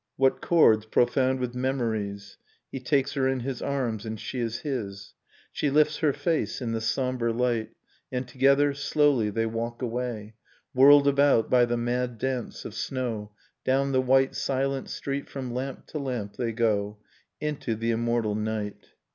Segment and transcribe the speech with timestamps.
[0.01, 2.39] i What chords profound with memories?
[2.71, 5.13] 1 He takes her in his arms, and she is his.
[5.51, 7.73] She lifts her face in the sombre light,
[8.11, 10.33] And together, slowly, they walk away j
[10.73, 15.53] Whirled about by the mad dance of snow; | Down the white silent street from
[15.53, 18.87] lamp to lamp \ they go, i White Nocturne Into the immortal night.